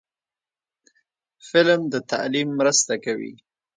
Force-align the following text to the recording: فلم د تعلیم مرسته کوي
فلم 1.49 1.81
د 1.93 1.95
تعلیم 2.11 2.49
مرسته 2.59 2.93
کوي 3.05 3.33